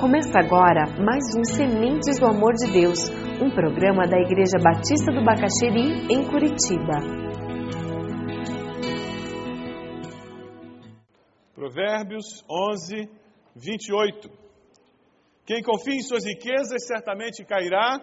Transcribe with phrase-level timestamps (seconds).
[0.00, 3.10] Começa agora mais um Sementes do Amor de Deus,
[3.42, 7.25] um programa da Igreja Batista do Bacaxeri, em Curitiba.
[11.76, 13.06] Provérbios 11,
[13.54, 14.30] 28.
[15.44, 18.00] Quem confia em suas riquezas certamente cairá,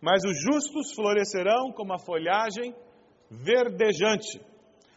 [0.00, 2.72] mas os justos florescerão como a folhagem
[3.28, 4.40] verdejante.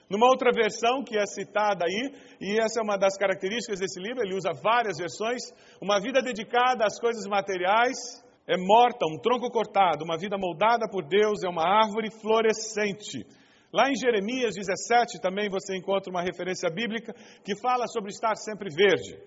[0.07, 4.21] Numa outra versão que é citada aí, e essa é uma das características desse livro,
[4.23, 5.41] ele usa várias versões,
[5.81, 11.07] uma vida dedicada às coisas materiais é morta, um tronco cortado, uma vida moldada por
[11.07, 13.25] Deus é uma árvore florescente.
[13.75, 17.13] Lá em Jeremias 17 também você encontra uma referência bíblica
[17.43, 19.19] que fala sobre estar sempre verde.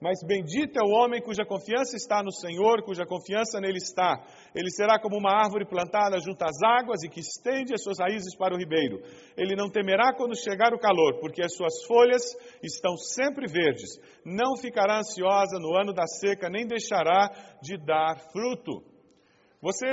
[0.00, 4.22] Mas bendito é o homem cuja confiança está no Senhor, cuja confiança nele está.
[4.54, 8.36] Ele será como uma árvore plantada junto às águas e que estende as suas raízes
[8.36, 9.02] para o ribeiro.
[9.36, 12.22] Ele não temerá quando chegar o calor, porque as suas folhas
[12.62, 13.98] estão sempre verdes.
[14.24, 18.80] Não ficará ansiosa no ano da seca, nem deixará de dar fruto.
[19.60, 19.88] Você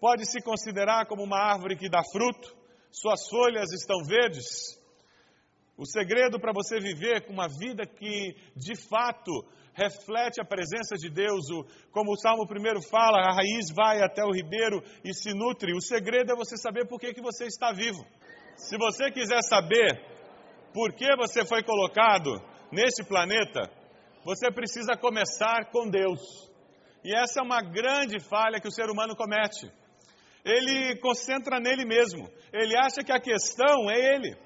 [0.00, 2.61] pode se considerar como uma árvore que dá fruto?
[2.92, 4.78] Suas folhas estão verdes?
[5.78, 9.32] O segredo para você viver com uma vida que de fato
[9.72, 14.22] reflete a presença de Deus, o, como o Salmo primeiro fala, a raiz vai até
[14.22, 15.74] o ribeiro e se nutre.
[15.74, 18.04] O segredo é você saber por que, que você está vivo.
[18.56, 19.88] Se você quiser saber
[20.74, 22.30] por que você foi colocado
[22.70, 23.70] nesse planeta,
[24.22, 26.20] você precisa começar com Deus.
[27.02, 29.72] E essa é uma grande falha que o ser humano comete.
[30.44, 32.28] Ele concentra nele mesmo.
[32.52, 34.36] Ele acha que a questão é ele.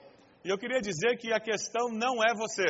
[0.44, 2.64] E eu queria dizer que a questão não é você.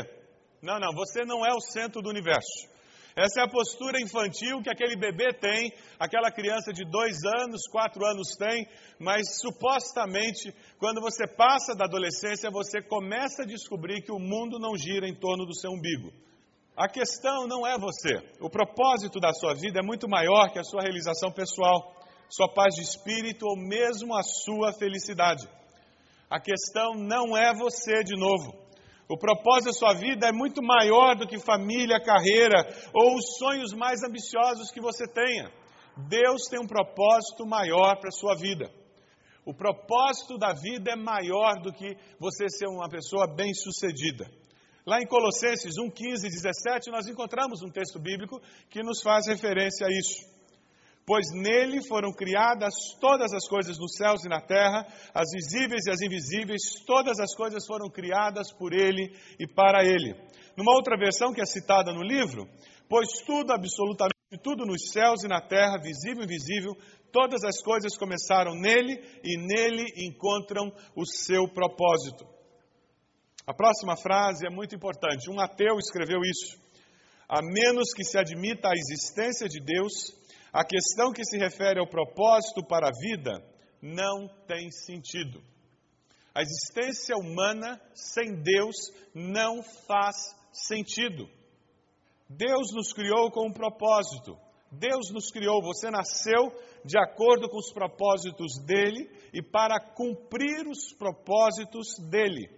[0.62, 2.76] Não, não, você não é o centro do universo.
[3.16, 8.04] Essa é a postura infantil que aquele bebê tem, aquela criança de dois anos, quatro
[8.04, 8.68] anos tem,
[9.00, 14.76] mas supostamente, quando você passa da adolescência, você começa a descobrir que o mundo não
[14.76, 16.12] gira em torno do seu umbigo.
[16.76, 18.18] A questão não é você.
[18.38, 21.95] O propósito da sua vida é muito maior que a sua realização pessoal,
[22.28, 25.48] sua paz de espírito ou mesmo a sua felicidade.
[26.28, 28.66] A questão não é você de novo.
[29.08, 33.72] O propósito da sua vida é muito maior do que família, carreira ou os sonhos
[33.72, 35.52] mais ambiciosos que você tenha.
[36.08, 38.68] Deus tem um propósito maior para a sua vida.
[39.44, 44.28] O propósito da vida é maior do que você ser uma pessoa bem-sucedida.
[44.84, 49.28] Lá em Colossenses 1, 15 e 17, nós encontramos um texto bíblico que nos faz
[49.28, 50.35] referência a isso
[51.06, 55.90] pois nele foram criadas todas as coisas nos céus e na terra, as visíveis e
[55.90, 60.14] as invisíveis, todas as coisas foram criadas por ele e para ele.
[60.56, 62.48] Numa outra versão que é citada no livro,
[62.88, 66.76] pois tudo, absolutamente tudo nos céus e na terra, visível e invisível,
[67.12, 72.26] todas as coisas começaram nele e nele encontram o seu propósito.
[73.46, 75.30] A próxima frase é muito importante.
[75.30, 76.58] Um ateu escreveu isso.
[77.28, 80.12] A menos que se admita a existência de Deus,
[80.56, 83.44] a questão que se refere ao propósito para a vida
[83.82, 85.42] não tem sentido.
[86.34, 88.74] A existência humana sem Deus
[89.14, 90.16] não faz
[90.50, 91.28] sentido.
[92.26, 94.34] Deus nos criou com um propósito.
[94.72, 96.50] Deus nos criou, você nasceu
[96.82, 102.48] de acordo com os propósitos dele e para cumprir os propósitos dele.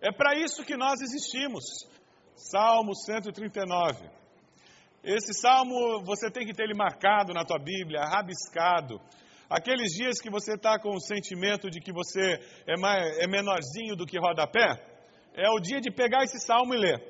[0.00, 1.62] É para isso que nós existimos.
[2.34, 4.17] Salmo 139.
[5.08, 9.00] Esse salmo você tem que ter ele marcado na tua Bíblia, rabiscado.
[9.48, 13.96] Aqueles dias que você está com o sentimento de que você é, mais, é menorzinho
[13.96, 14.68] do que rodapé,
[15.34, 17.02] é o dia de pegar esse salmo e ler.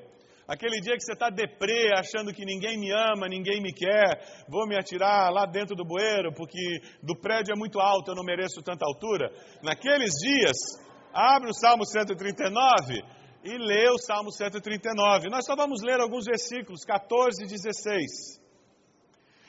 [0.46, 4.64] Aquele dia que você está deprê, achando que ninguém me ama, ninguém me quer, vou
[4.68, 8.62] me atirar lá dentro do bueiro, porque do prédio é muito alto, eu não mereço
[8.62, 9.28] tanta altura.
[9.60, 10.56] Naqueles dias,
[11.12, 13.17] abre o Salmo 139
[13.48, 15.28] e lê o Salmo 139.
[15.30, 18.40] Nós só vamos ler alguns versículos, 14 e 16.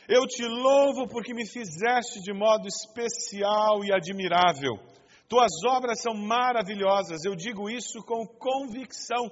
[0.07, 4.79] Eu te louvo porque me fizeste de modo especial e admirável.
[5.27, 9.29] Tuas obras são maravilhosas, eu digo isso com convicção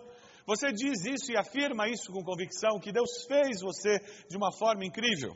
[0.47, 3.99] você diz isso e afirma isso com convicção, que Deus fez você
[4.29, 5.35] de uma forma incrível.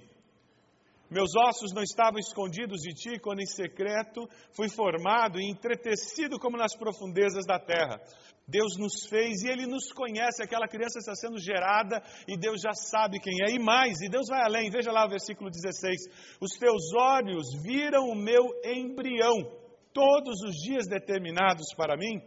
[1.12, 6.56] Meus ossos não estavam escondidos de ti quando em secreto fui formado e entretecido como
[6.56, 8.00] nas profundezas da terra.
[8.48, 10.42] Deus nos fez e Ele nos conhece.
[10.42, 13.52] Aquela criança está sendo gerada e Deus já sabe quem é.
[13.52, 14.72] E mais, e Deus vai além.
[14.72, 19.52] Veja lá o versículo 16: Os teus olhos viram o meu embrião,
[19.94, 22.22] todos os dias determinados para mim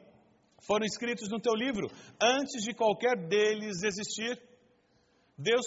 [0.67, 1.89] foram escritos no teu livro
[2.21, 4.39] antes de qualquer deles existir.
[5.39, 5.65] Deus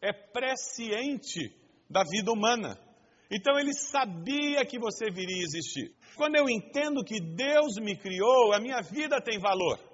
[0.00, 2.78] é presciente da vida humana.
[3.30, 5.92] Então ele sabia que você viria existir.
[6.16, 9.93] Quando eu entendo que Deus me criou, a minha vida tem valor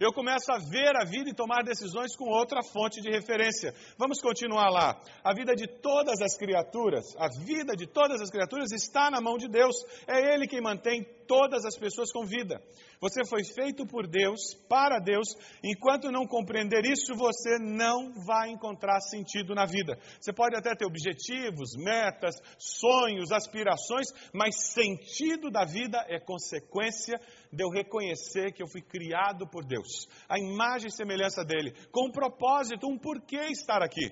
[0.00, 3.74] eu começo a ver a vida e tomar decisões com outra fonte de referência.
[3.98, 4.98] Vamos continuar lá.
[5.22, 9.36] A vida de todas as criaturas, a vida de todas as criaturas está na mão
[9.36, 9.76] de Deus.
[10.08, 12.60] É Ele quem mantém todas as pessoas com vida.
[13.00, 15.28] Você foi feito por Deus, para Deus.
[15.62, 19.98] Enquanto não compreender isso, você não vai encontrar sentido na vida.
[20.20, 27.20] Você pode até ter objetivos, metas, sonhos, aspirações, mas sentido da vida é consequência
[27.52, 32.08] de eu reconhecer que eu fui criado por Deus, a imagem e semelhança dele, com
[32.08, 34.10] um propósito, um porquê estar aqui.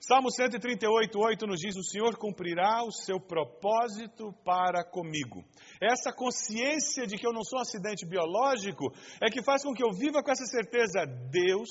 [0.00, 5.44] Salmo 138, 8 nos diz: O Senhor cumprirá o seu propósito para comigo.
[5.78, 8.90] Essa consciência de que eu não sou um acidente biológico
[9.20, 11.68] é que faz com que eu viva com essa certeza: Deus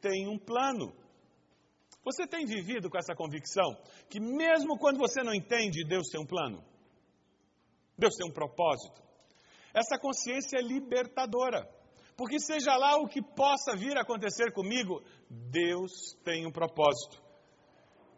[0.00, 0.94] tem um plano.
[2.02, 3.76] Você tem vivido com essa convicção
[4.08, 6.64] que, mesmo quando você não entende, Deus tem um plano?
[7.98, 9.07] Deus tem um propósito.
[9.78, 11.68] Essa consciência é libertadora.
[12.16, 17.22] Porque seja lá o que possa vir a acontecer comigo, Deus tem um propósito.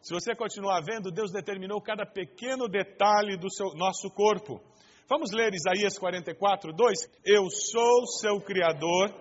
[0.00, 4.58] Se você continuar vendo, Deus determinou cada pequeno detalhe do seu, nosso corpo.
[5.06, 6.98] Vamos ler Isaías 44, 2?
[7.26, 9.12] Eu sou seu Criador,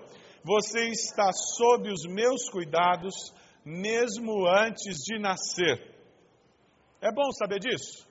[0.45, 3.33] você está sob os meus cuidados,
[3.65, 5.93] mesmo antes de nascer.
[7.01, 8.07] É bom saber disso.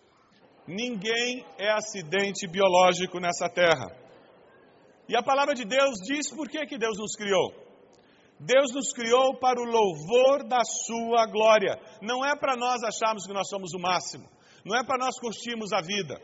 [0.67, 4.08] Ninguém é acidente biológico nessa terra.
[5.09, 7.53] E a palavra de Deus diz por que, que Deus nos criou.
[8.39, 11.81] Deus nos criou para o louvor da Sua glória.
[12.01, 14.29] Não é para nós acharmos que nós somos o máximo.
[14.65, 16.21] Não é para nós curtirmos a vida.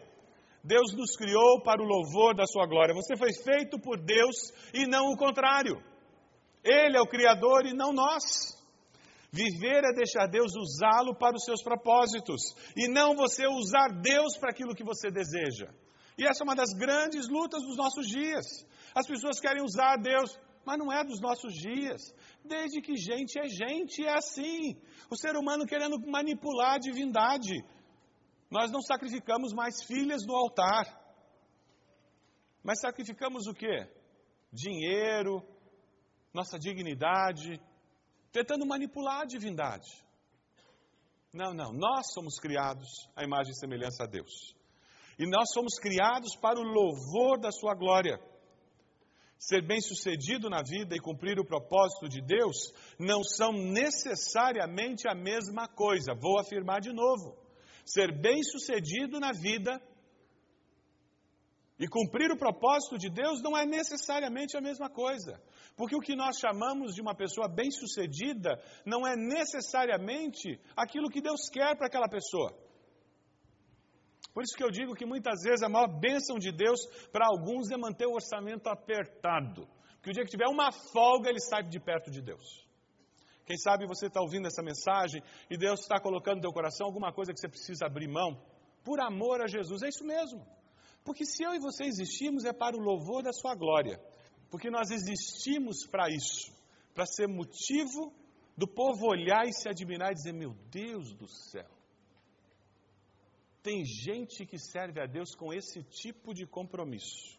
[0.63, 2.95] Deus nos criou para o louvor da Sua glória.
[2.95, 4.37] Você foi feito por Deus
[4.73, 5.83] e não o contrário.
[6.63, 8.23] Ele é o Criador e não nós.
[9.33, 12.41] Viver é deixar Deus usá-lo para os seus propósitos
[12.77, 15.67] e não você usar Deus para aquilo que você deseja.
[16.17, 18.47] E essa é uma das grandes lutas dos nossos dias.
[18.95, 22.15] As pessoas querem usar Deus, mas não é dos nossos dias.
[22.45, 24.81] Desde que gente é gente, é assim.
[25.11, 27.65] O ser humano querendo manipular a divindade.
[28.51, 30.87] Nós não sacrificamos mais filhas no altar.
[32.63, 33.89] Mas sacrificamos o quê?
[34.53, 35.43] Dinheiro,
[36.33, 37.61] nossa dignidade,
[38.33, 39.89] tentando manipular a divindade.
[41.33, 44.55] Não, não, nós somos criados à imagem e semelhança a Deus.
[45.19, 48.19] E nós somos criados para o louvor da Sua glória.
[49.39, 55.69] Ser bem-sucedido na vida e cumprir o propósito de Deus não são necessariamente a mesma
[55.69, 56.15] coisa.
[56.15, 57.37] Vou afirmar de novo.
[57.85, 59.81] Ser bem-sucedido na vida
[61.79, 65.39] e cumprir o propósito de Deus não é necessariamente a mesma coisa.
[65.77, 71.49] Porque o que nós chamamos de uma pessoa bem-sucedida não é necessariamente aquilo que Deus
[71.51, 72.64] quer para aquela pessoa.
[74.35, 76.81] Por isso que eu digo que muitas vezes a maior bênção de Deus
[77.13, 79.67] para alguns é manter o orçamento apertado.
[79.95, 82.67] Porque o dia que tiver uma folga, ele sai de perto de Deus.
[83.47, 87.13] Quem sabe você está ouvindo essa mensagem e Deus está colocando no teu coração alguma
[87.13, 88.43] coisa que você precisa abrir mão
[88.83, 89.83] por amor a Jesus.
[89.83, 90.45] É isso mesmo.
[91.05, 94.01] Porque se eu e você existimos é para o louvor da sua glória.
[94.51, 96.53] Porque nós existimos para isso,
[96.95, 98.13] para ser motivo
[98.57, 101.74] do povo olhar e se admirar e dizer: Meu Deus do céu,
[103.65, 107.39] tem gente que serve a Deus com esse tipo de compromisso.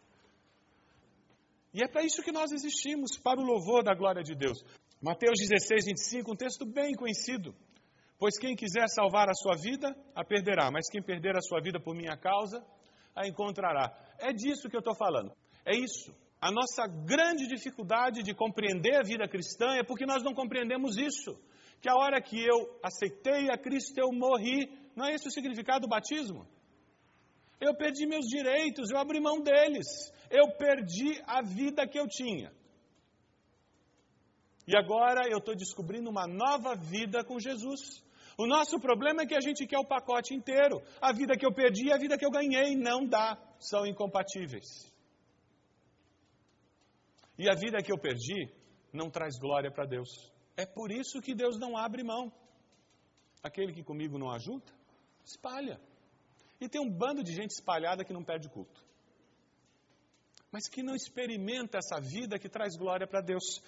[1.72, 4.58] E é para isso que nós existimos, para o louvor da glória de Deus.
[5.00, 7.54] Mateus 16, 25, um texto bem conhecido.
[8.18, 11.80] Pois quem quiser salvar a sua vida, a perderá, mas quem perder a sua vida
[11.80, 12.66] por minha causa,
[13.16, 13.96] a encontrará.
[14.18, 15.32] É disso que eu estou falando.
[15.64, 16.12] É isso.
[16.42, 21.38] A nossa grande dificuldade de compreender a vida cristã é porque nós não compreendemos isso.
[21.82, 24.85] Que a hora que eu aceitei a Cristo, eu morri.
[24.96, 26.48] Não é esse o significado do batismo?
[27.60, 29.88] Eu perdi meus direitos, eu abri mão deles.
[30.30, 32.52] Eu perdi a vida que eu tinha.
[34.68, 38.04] E agora eu estou descobrindo uma nova vida com Jesus.
[38.38, 40.82] O nosso problema é que a gente quer o pacote inteiro.
[41.00, 44.94] A vida que eu perdi e a vida que eu ganhei não dá, são incompatíveis.
[47.38, 48.50] E a vida que eu perdi
[48.92, 50.10] não traz glória para Deus.
[50.58, 52.32] É por isso que Deus não abre mão.
[53.44, 54.74] Aquele que comigo não ajuda,
[55.26, 55.80] espalha.
[56.60, 58.84] E tem um bando de gente espalhada que não perde culto.
[60.52, 63.62] Mas que não experimenta essa vida que traz glória para Deus.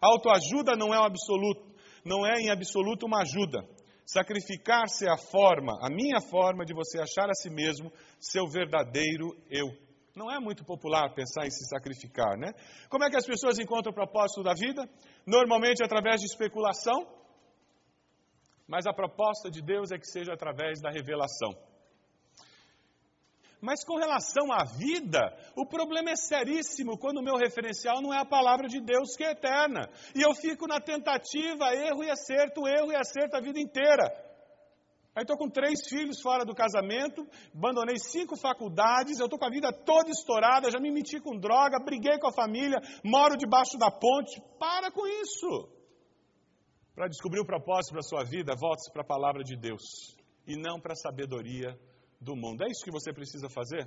[0.00, 3.62] A autoajuda não é um absoluto, não é em absoluto uma ajuda.
[4.04, 9.36] Sacrificar-se é a forma, a minha forma de você achar a si mesmo seu verdadeiro
[9.50, 9.66] eu.
[10.14, 12.52] Não é muito popular pensar em se sacrificar, né?
[12.88, 14.88] Como é que as pessoas encontram o propósito da vida?
[15.26, 17.06] Normalmente através de especulação,
[18.66, 21.52] mas a proposta de Deus é que seja através da revelação.
[23.60, 25.20] Mas com relação à vida,
[25.56, 29.24] o problema é seríssimo quando o meu referencial não é a palavra de Deus que
[29.24, 29.88] é eterna.
[30.14, 34.04] E eu fico na tentativa, erro e acerto, erro e acerto a vida inteira.
[35.14, 39.50] Aí estou com três filhos fora do casamento, abandonei cinco faculdades, eu estou com a
[39.50, 43.90] vida toda estourada, já me meti com droga, briguei com a família, moro debaixo da
[43.90, 44.42] ponte.
[44.58, 45.75] Para com isso!
[46.96, 49.82] Para descobrir o propósito para a sua vida, volte-se para a palavra de Deus
[50.46, 51.78] e não para a sabedoria
[52.18, 52.64] do mundo.
[52.64, 53.86] É isso que você precisa fazer?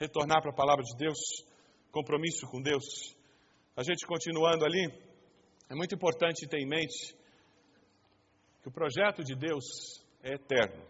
[0.00, 1.18] Retornar para a palavra de Deus,
[1.92, 3.14] compromisso com Deus.
[3.76, 4.86] A gente continuando ali,
[5.68, 7.14] é muito importante ter em mente
[8.62, 9.66] que o projeto de Deus
[10.22, 10.86] é eterno.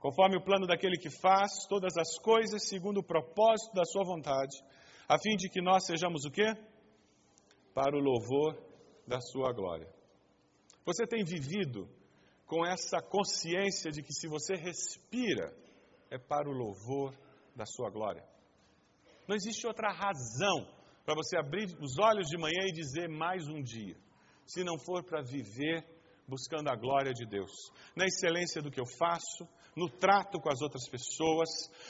[0.00, 4.54] Conforme o plano daquele que faz todas as coisas segundo o propósito da sua vontade,
[5.08, 6.52] a fim de que nós sejamos o quê?
[7.72, 8.62] Para o louvor
[9.08, 10.01] da sua glória.
[10.84, 11.88] Você tem vivido
[12.46, 15.54] com essa consciência de que se você respira,
[16.10, 17.16] é para o louvor
[17.56, 18.22] da sua glória.
[19.26, 20.68] Não existe outra razão
[21.04, 23.96] para você abrir os olhos de manhã e dizer mais um dia,
[24.46, 25.84] se não for para viver
[26.28, 27.50] buscando a glória de Deus,
[27.96, 29.46] na excelência do que eu faço,
[29.76, 31.48] no trato com as outras pessoas,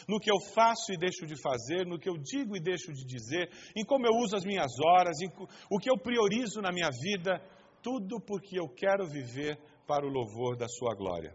[0.09, 3.05] no que eu faço e deixo de fazer, no que eu digo e deixo de
[3.05, 5.29] dizer, em como eu uso as minhas horas, em
[5.71, 7.43] o que eu priorizo na minha vida,
[7.83, 11.35] tudo porque eu quero viver para o louvor da Sua glória.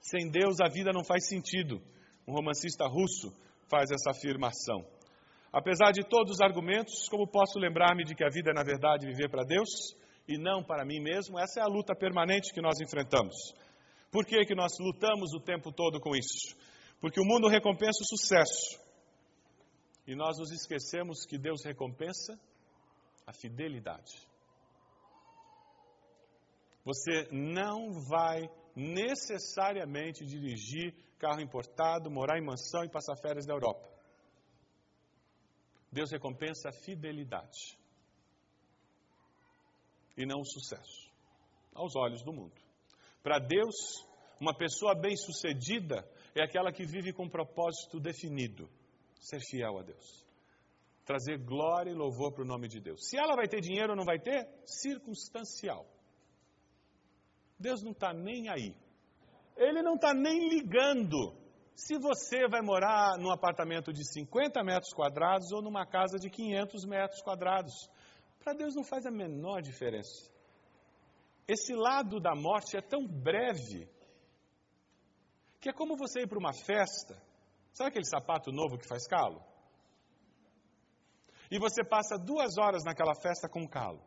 [0.00, 1.82] Sem Deus a vida não faz sentido.
[2.26, 3.36] Um romancista russo
[3.68, 4.84] faz essa afirmação.
[5.52, 9.06] Apesar de todos os argumentos, como posso lembrar-me de que a vida é, na verdade,
[9.06, 9.68] viver para Deus
[10.28, 11.38] e não para mim mesmo?
[11.38, 13.34] Essa é a luta permanente que nós enfrentamos.
[14.10, 16.56] Por que, que nós lutamos o tempo todo com isso?
[17.00, 18.80] Porque o mundo recompensa o sucesso.
[20.06, 22.38] E nós nos esquecemos que Deus recompensa
[23.26, 24.12] a fidelidade.
[26.86, 33.90] Você não vai necessariamente dirigir carro importado, morar em mansão e passar férias na Europa.
[35.90, 37.76] Deus recompensa a fidelidade
[40.16, 41.10] e não o sucesso,
[41.74, 42.54] aos olhos do mundo.
[43.20, 43.74] Para Deus,
[44.40, 48.70] uma pessoa bem-sucedida é aquela que vive com um propósito definido:
[49.18, 50.24] ser fiel a Deus.
[51.04, 53.08] Trazer glória e louvor para o nome de Deus.
[53.08, 55.95] Se ela vai ter dinheiro ou não vai ter, circunstancial.
[57.58, 58.74] Deus não está nem aí.
[59.56, 61.34] Ele não está nem ligando
[61.74, 66.84] se você vai morar num apartamento de 50 metros quadrados ou numa casa de 500
[66.84, 67.74] metros quadrados.
[68.42, 70.30] Para Deus não faz a menor diferença.
[71.48, 73.88] Esse lado da morte é tão breve
[75.60, 77.20] que é como você ir para uma festa.
[77.72, 79.42] Sabe aquele sapato novo que faz calo?
[81.50, 84.02] E você passa duas horas naquela festa com calo.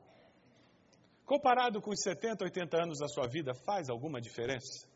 [1.30, 4.90] Comparado com os 70, 80 anos da sua vida, faz alguma diferença?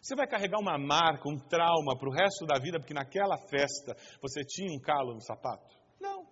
[0.00, 3.94] Você vai carregar uma marca, um trauma para o resto da vida, porque naquela festa
[4.18, 5.76] você tinha um calo no sapato?
[6.00, 6.26] Não.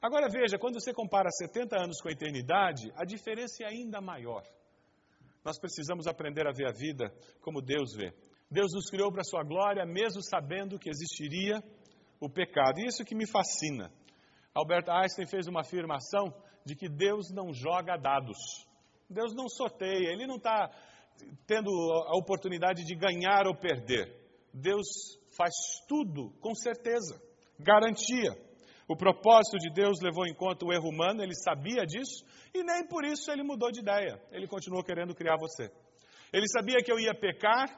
[0.00, 4.44] Agora veja, quando você compara 70 anos com a eternidade, a diferença é ainda maior.
[5.44, 8.14] Nós precisamos aprender a ver a vida como Deus vê.
[8.48, 11.60] Deus nos criou para a sua glória, mesmo sabendo que existiria
[12.20, 12.78] o pecado.
[12.78, 13.90] E isso que me fascina.
[14.54, 16.32] Albert Einstein fez uma afirmação
[16.64, 18.38] de que Deus não joga dados.
[19.08, 20.70] Deus não sorteia, Ele não está
[21.46, 21.70] tendo
[22.08, 24.24] a oportunidade de ganhar ou perder.
[24.52, 24.86] Deus
[25.36, 25.52] faz
[25.88, 27.20] tudo com certeza,
[27.58, 28.32] garantia.
[28.86, 32.86] O propósito de Deus levou em conta o erro humano, ele sabia disso e nem
[32.86, 34.20] por isso ele mudou de ideia.
[34.30, 35.70] Ele continuou querendo criar você.
[36.32, 37.68] Ele sabia que eu ia pecar,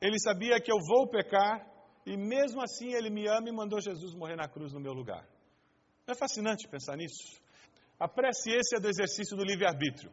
[0.00, 1.64] ele sabia que eu vou pecar
[2.04, 5.28] e mesmo assim ele me ama e mandou Jesus morrer na cruz no meu lugar.
[6.06, 7.40] É fascinante pensar nisso?
[7.98, 10.12] A é do exercício do livre-arbítrio.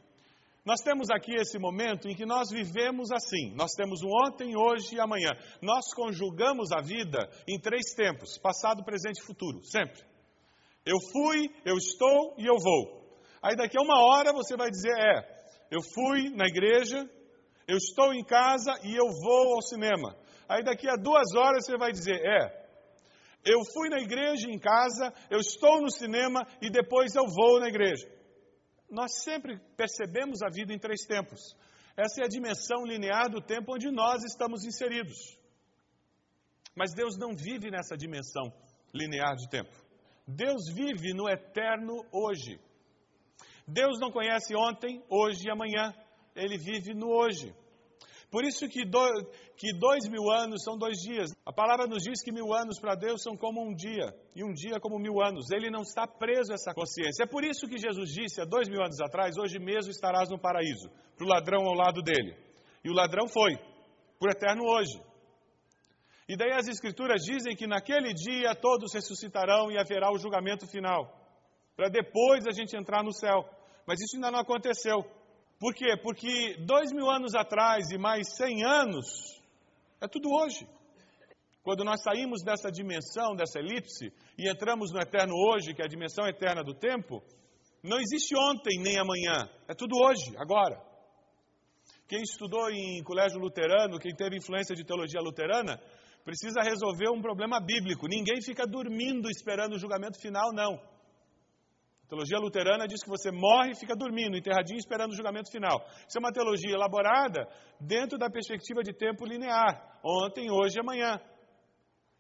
[0.66, 3.54] Nós temos aqui esse momento em que nós vivemos assim.
[3.54, 5.30] Nós temos o ontem, hoje e amanhã.
[5.62, 10.02] Nós conjugamos a vida em três tempos: passado, presente e futuro, sempre.
[10.84, 13.06] Eu fui, eu estou e eu vou.
[13.44, 17.08] Aí daqui a uma hora você vai dizer: é, eu fui na igreja,
[17.68, 20.18] eu estou em casa e eu vou ao cinema.
[20.50, 22.65] Aí daqui a duas horas você vai dizer: é,
[23.46, 27.68] eu fui na igreja em casa, eu estou no cinema e depois eu vou na
[27.68, 28.10] igreja.
[28.90, 31.56] Nós sempre percebemos a vida em três tempos.
[31.96, 35.38] Essa é a dimensão linear do tempo onde nós estamos inseridos.
[36.76, 38.52] Mas Deus não vive nessa dimensão
[38.94, 39.72] linear de tempo.
[40.28, 42.60] Deus vive no eterno hoje.
[43.68, 45.94] Deus não conhece ontem, hoje e amanhã.
[46.36, 47.56] Ele vive no hoje.
[48.36, 49.00] Por isso que, do,
[49.56, 51.32] que dois mil anos são dois dias.
[51.46, 54.52] A palavra nos diz que mil anos para Deus são como um dia, e um
[54.52, 55.50] dia como mil anos.
[55.52, 57.24] Ele não está preso a essa consciência.
[57.24, 60.38] É por isso que Jesus disse há dois mil anos atrás: Hoje mesmo estarás no
[60.38, 62.36] paraíso, para o ladrão ao lado dele.
[62.84, 63.56] E o ladrão foi,
[64.20, 65.02] por eterno hoje.
[66.28, 71.08] E daí as Escrituras dizem que naquele dia todos ressuscitarão e haverá o julgamento final,
[71.74, 73.50] para depois a gente entrar no céu.
[73.88, 75.06] Mas isso ainda não aconteceu.
[75.60, 75.96] Por quê?
[76.02, 79.06] Porque dois mil anos atrás e mais cem anos
[80.02, 80.68] é tudo hoje.
[81.64, 85.90] Quando nós saímos dessa dimensão, dessa elipse, e entramos no eterno hoje, que é a
[85.90, 87.24] dimensão eterna do tempo,
[87.82, 90.80] não existe ontem nem amanhã, é tudo hoje, agora.
[92.08, 95.82] Quem estudou em colégio luterano, quem teve influência de teologia luterana,
[96.24, 98.08] precisa resolver um problema bíblico.
[98.08, 100.80] Ninguém fica dormindo esperando o julgamento final, não.
[102.08, 105.84] Teologia luterana diz que você morre e fica dormindo, enterradinho, esperando o julgamento final.
[106.08, 107.48] Isso é uma teologia elaborada
[107.80, 111.20] dentro da perspectiva de tempo linear, ontem, hoje e amanhã.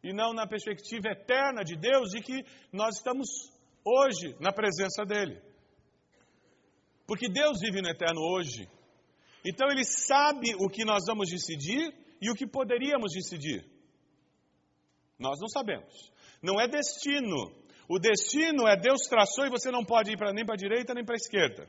[0.03, 3.27] E não na perspectiva eterna de Deus, de que nós estamos
[3.83, 5.39] hoje na presença dEle.
[7.05, 8.67] Porque Deus vive no eterno hoje.
[9.45, 13.63] Então Ele sabe o que nós vamos decidir e o que poderíamos decidir.
[15.19, 16.11] Nós não sabemos.
[16.41, 20.45] Não é destino o destino é Deus traçou e você não pode ir pra, nem
[20.45, 21.67] para a direita nem para a esquerda.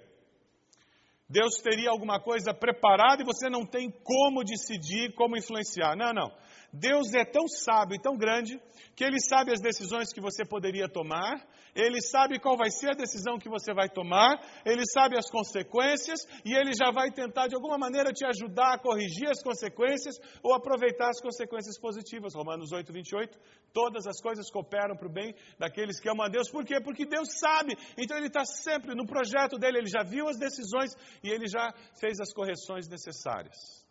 [1.29, 5.97] Deus teria alguma coisa preparada e você não tem como decidir, como influenciar.
[5.97, 6.33] Não, não.
[6.79, 8.61] Deus é tão sábio e tão grande
[8.95, 12.95] que Ele sabe as decisões que você poderia tomar, Ele sabe qual vai ser a
[12.95, 17.55] decisão que você vai tomar, Ele sabe as consequências e Ele já vai tentar de
[17.55, 22.35] alguma maneira te ajudar a corrigir as consequências ou aproveitar as consequências positivas.
[22.35, 23.39] Romanos 8, 28.
[23.73, 26.51] Todas as coisas cooperam para o bem daqueles que amam a Deus.
[26.51, 26.81] Por quê?
[26.81, 27.77] Porque Deus sabe.
[27.97, 31.73] Então Ele está sempre no projeto dele, Ele já viu as decisões e Ele já
[32.01, 33.86] fez as correções necessárias.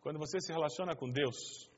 [0.00, 1.70] Quando você se relaciona com Deus,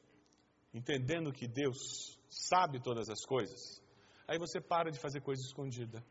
[0.72, 3.82] entendendo que Deus sabe todas as coisas,
[4.28, 6.02] aí você para de fazer coisa escondida.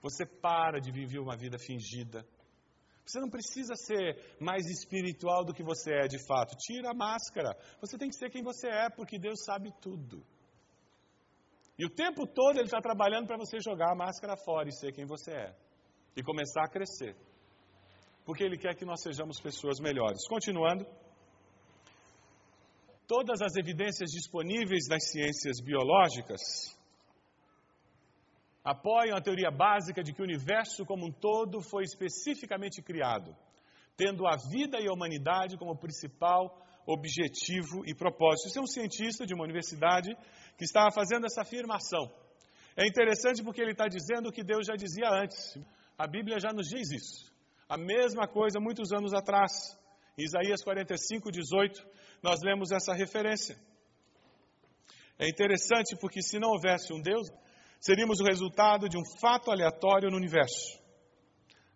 [0.00, 2.24] Você para de viver uma vida fingida.
[3.04, 6.56] Você não precisa ser mais espiritual do que você é de fato.
[6.56, 7.56] Tira a máscara.
[7.80, 10.22] Você tem que ser quem você é, porque Deus sabe tudo.
[11.78, 14.92] E o tempo todo Ele está trabalhando para você jogar a máscara fora e ser
[14.92, 15.56] quem você é.
[16.16, 17.16] E começar a crescer.
[18.26, 20.26] Porque Ele quer que nós sejamos pessoas melhores.
[20.28, 20.84] Continuando
[23.08, 26.76] todas as evidências disponíveis nas ciências biológicas
[28.62, 33.34] apoiam a teoria básica de que o universo como um todo foi especificamente criado,
[33.96, 36.54] tendo a vida e a humanidade como principal
[36.86, 38.48] objetivo e propósito.
[38.48, 40.14] Isso é um cientista de uma universidade
[40.58, 42.12] que estava fazendo essa afirmação.
[42.76, 45.58] É interessante porque ele está dizendo o que Deus já dizia antes.
[45.96, 47.32] A Bíblia já nos diz isso.
[47.68, 49.50] A mesma coisa muitos anos atrás.
[50.16, 51.86] Isaías 45, 18,
[52.22, 53.56] nós lemos essa referência.
[55.18, 57.28] É interessante porque se não houvesse um Deus,
[57.80, 60.78] seríamos o resultado de um fato aleatório no universo.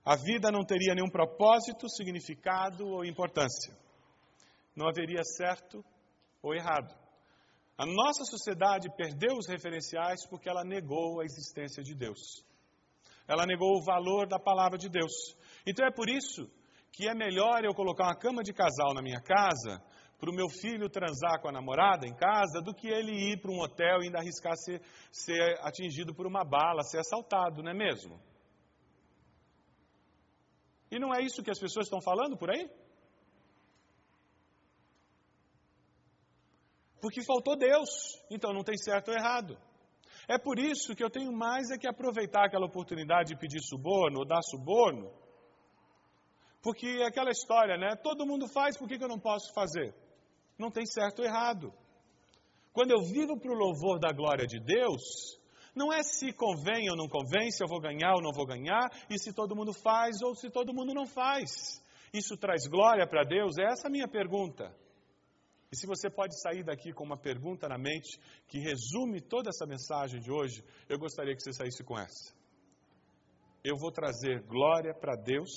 [0.05, 3.73] A vida não teria nenhum propósito, significado ou importância.
[4.75, 5.85] Não haveria certo
[6.43, 6.93] ou errado.
[7.79, 12.45] A nossa sociedade perdeu os referenciais porque ela negou a existência de Deus.
[13.27, 15.13] Ela negou o valor da palavra de Deus.
[15.67, 16.51] Então é por isso
[16.93, 19.83] que é melhor eu colocar uma cama de casal na minha casa
[20.23, 23.51] para o meu filho transar com a namorada em casa do que ele ir para
[23.51, 24.81] um hotel e ainda arriscar ser,
[25.11, 28.23] ser atingido por uma bala, ser assaltado, não é mesmo?
[30.93, 32.71] E não é isso que as pessoas estão falando por aí?
[37.01, 37.91] Porque faltou Deus,
[38.31, 39.59] então não tem certo ou errado.
[40.29, 44.21] É por isso que eu tenho mais é que aproveitar aquela oportunidade de pedir suborno
[44.21, 45.13] ou dar suborno,
[46.63, 47.97] porque é aquela história, né?
[47.97, 49.93] Todo mundo faz, por que, que eu não posso fazer?
[50.63, 51.75] Não tem certo ou errado.
[52.73, 55.03] Quando eu vivo para o louvor da glória de Deus,
[55.75, 58.89] não é se convém ou não convém, se eu vou ganhar ou não vou ganhar,
[59.11, 61.83] e se todo mundo faz ou se todo mundo não faz.
[62.15, 63.59] Isso traz glória para Deus?
[63.59, 64.73] É essa a minha pergunta.
[65.73, 69.67] E se você pode sair daqui com uma pergunta na mente que resume toda essa
[69.67, 72.35] mensagem de hoje, eu gostaria que você saísse com essa.
[73.65, 75.51] Eu vou trazer glória para Deus,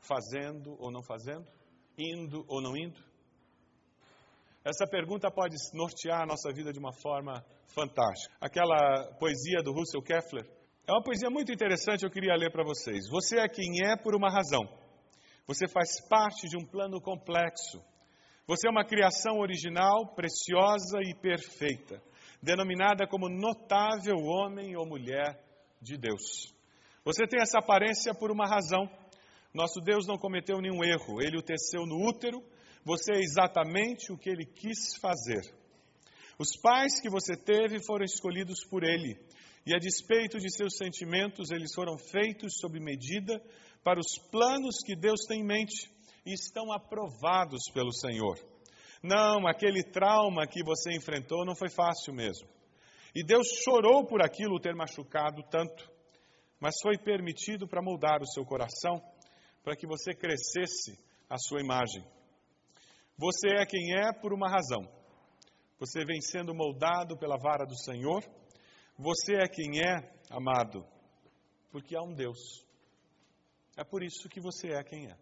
[0.00, 1.46] fazendo ou não fazendo,
[1.96, 3.00] indo ou não indo?
[4.66, 8.34] Essa pergunta pode nortear a nossa vida de uma forma fantástica.
[8.40, 10.44] Aquela poesia do Russell Keffler
[10.86, 13.08] é uma poesia muito interessante, eu queria ler para vocês.
[13.08, 14.62] Você é quem é por uma razão.
[15.46, 17.80] Você faz parte de um plano complexo
[18.46, 22.00] você é uma criação original, preciosa e perfeita,
[22.40, 25.36] denominada como notável homem ou mulher
[25.82, 26.54] de Deus.
[27.04, 28.88] Você tem essa aparência por uma razão.
[29.52, 32.40] Nosso Deus não cometeu nenhum erro, ele o teceu no útero,
[32.86, 35.42] você é exatamente o que ele quis fazer.
[36.38, 39.18] Os pais que você teve foram escolhidos por ele,
[39.66, 43.42] e a despeito de seus sentimentos, eles foram feitos sob medida
[43.82, 45.90] para os planos que Deus tem em mente
[46.24, 48.38] e estão aprovados pelo Senhor.
[49.02, 52.48] Não, aquele trauma que você enfrentou não foi fácil mesmo.
[53.16, 55.90] E Deus chorou por aquilo ter machucado tanto,
[56.60, 59.02] mas foi permitido para moldar o seu coração,
[59.64, 60.96] para que você crescesse
[61.28, 62.04] a sua imagem.
[63.18, 64.82] Você é quem é por uma razão.
[65.78, 68.22] Você vem sendo moldado pela vara do Senhor.
[68.98, 70.86] Você é quem é, amado,
[71.70, 72.38] porque há um Deus.
[73.76, 75.16] É por isso que você é quem é.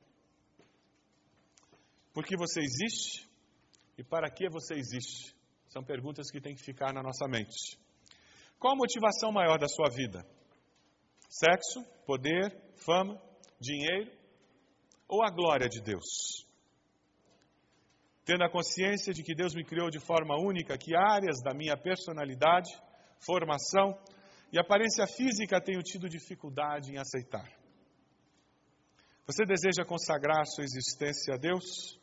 [2.13, 3.29] Porque você existe
[3.99, 5.35] e para que você existe?
[5.69, 7.77] São perguntas que têm que ficar na nossa mente.
[8.59, 10.25] Qual a motivação maior da sua vida?
[11.29, 13.21] Sexo, poder, fama,
[13.61, 14.13] dinheiro
[15.09, 16.44] ou a glória de Deus?
[18.25, 21.77] Tendo a consciência de que Deus me criou de forma única, que áreas da minha
[21.77, 22.71] personalidade,
[23.19, 23.99] formação
[24.53, 27.49] e aparência física tenho tido dificuldade em aceitar.
[29.27, 31.99] Você deseja consagrar sua existência a Deus?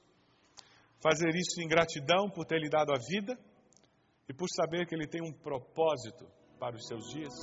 [1.01, 3.37] fazer isso em gratidão por ter lhe dado a vida
[4.29, 6.25] e por saber que Ele tem um propósito
[6.59, 7.33] para os seus dias.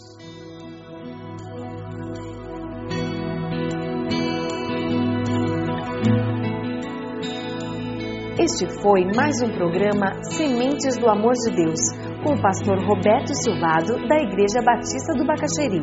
[8.48, 11.78] Este foi mais um programa Sementes do Amor de Deus,
[12.24, 15.82] com o pastor Roberto Silvado, da Igreja Batista do Bacaxeri.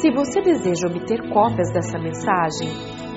[0.00, 2.70] Se você deseja obter cópias dessa mensagem,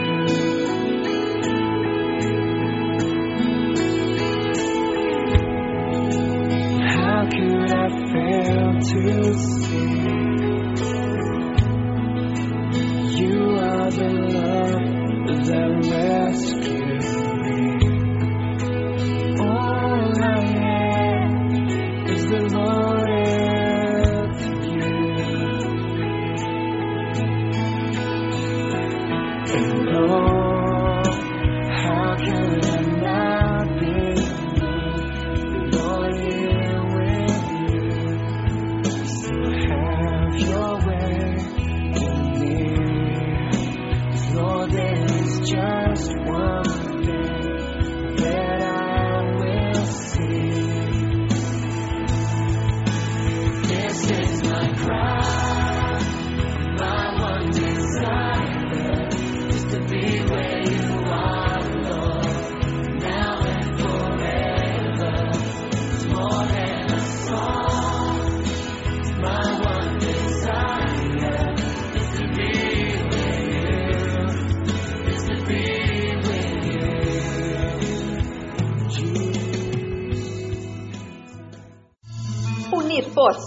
[6.90, 9.67] How could I fail to?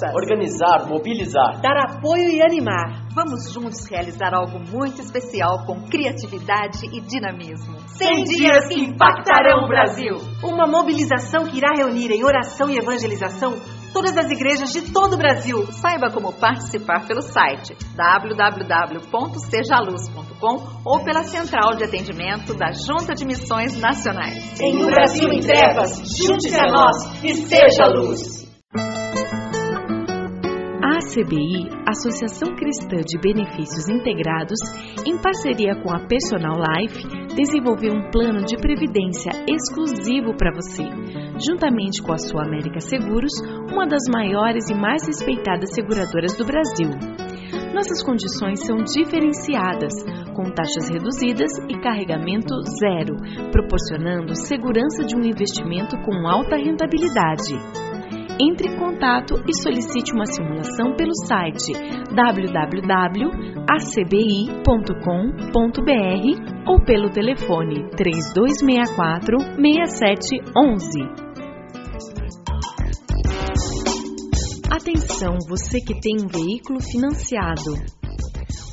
[0.09, 1.61] Organizar, mobilizar.
[1.61, 3.07] Dar apoio e animar.
[3.15, 7.79] Vamos juntos realizar algo muito especial com criatividade e dinamismo.
[7.89, 10.17] 100 dias que impactarão o Brasil.
[10.43, 13.61] Uma mobilização que irá reunir em oração e evangelização
[13.93, 15.67] todas as igrejas de todo o Brasil.
[15.73, 23.79] Saiba como participar pelo site www.sejaluz.com ou pela central de atendimento da Junta de Missões
[23.79, 24.59] Nacionais.
[24.61, 28.40] Em um Brasil em trevas, junte-se a nós e seja luz.
[31.11, 34.59] A ACBI, Associação Cristã de Benefícios Integrados,
[35.05, 37.03] em parceria com a Personal Life,
[37.35, 40.85] desenvolveu um plano de previdência exclusivo para você,
[41.45, 43.33] juntamente com a Sua América Seguros,
[43.73, 46.91] uma das maiores e mais respeitadas seguradoras do Brasil.
[47.75, 49.93] Nossas condições são diferenciadas,
[50.35, 53.17] com taxas reduzidas e carregamento zero,
[53.51, 57.90] proporcionando segurança de um investimento com alta rentabilidade.
[58.43, 61.75] Entre em contato e solicite uma simulação pelo site
[62.15, 63.11] www.acbi.com.br
[66.67, 71.31] ou pelo telefone 3264 6711.
[74.71, 77.75] Atenção, você que tem um veículo financiado.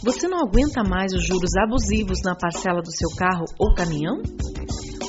[0.02, 4.22] Você não aguenta mais os juros abusivos na parcela do seu carro ou caminhão?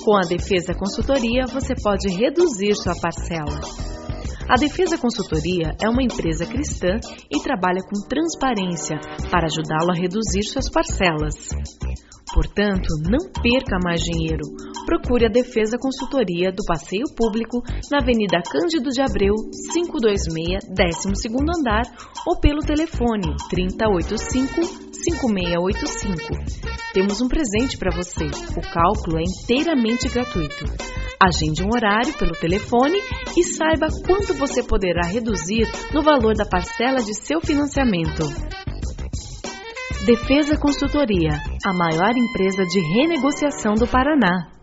[0.04, 3.87] Com a Defesa Consultoria, você pode reduzir sua parcela.
[4.48, 6.98] A Defesa Consultoria é uma empresa cristã
[7.30, 8.98] e trabalha com transparência
[9.30, 11.50] para ajudá-lo a reduzir suas parcelas.
[12.32, 14.40] Portanto, não perca mais dinheiro.
[14.86, 19.34] Procure a Defesa Consultoria do Passeio Público na Avenida Cândido de Abreu,
[19.74, 21.84] 526, 12º andar
[22.26, 26.58] ou pelo telefone 3085 5685.
[26.94, 28.24] Temos um presente para você.
[28.56, 30.64] O cálculo é inteiramente gratuito.
[31.20, 32.96] Agende um horário pelo telefone
[33.36, 38.22] e saiba quanto você poderá reduzir no valor da parcela de seu financiamento.
[40.06, 41.32] Defesa Consultoria,
[41.66, 44.57] a maior empresa de renegociação do Paraná.